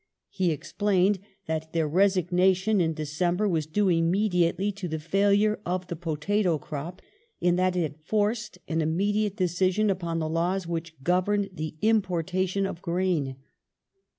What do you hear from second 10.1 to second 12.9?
the laws which governed the importation of